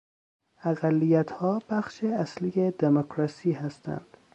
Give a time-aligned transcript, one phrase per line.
[0.63, 4.17] اقلیتها بخش اصلی دمکراسی هستند.